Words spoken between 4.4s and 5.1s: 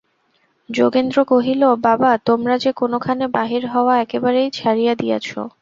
ছাড়িয়া